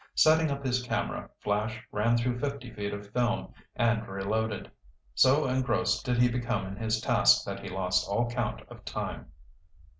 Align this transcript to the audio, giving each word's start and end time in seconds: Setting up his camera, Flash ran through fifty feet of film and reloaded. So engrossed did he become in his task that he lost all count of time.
Setting 0.15 0.49
up 0.49 0.65
his 0.65 0.81
camera, 0.81 1.29
Flash 1.41 1.79
ran 1.91 2.17
through 2.17 2.39
fifty 2.39 2.71
feet 2.73 2.91
of 2.91 3.11
film 3.13 3.53
and 3.75 4.07
reloaded. 4.07 4.71
So 5.13 5.47
engrossed 5.47 6.03
did 6.03 6.17
he 6.17 6.27
become 6.27 6.65
in 6.65 6.75
his 6.75 6.99
task 6.99 7.45
that 7.45 7.59
he 7.59 7.69
lost 7.69 8.09
all 8.09 8.27
count 8.27 8.63
of 8.67 8.83
time. 8.83 9.27